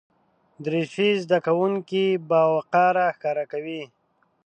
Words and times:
دریشي 0.63 1.09
زده 1.23 1.37
کوونکي 1.45 2.05
باوقاره 2.29 3.05
ښکاره 3.15 3.45
کوي. 3.51 3.81